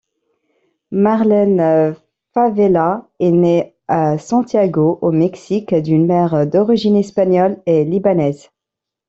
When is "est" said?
3.19-3.29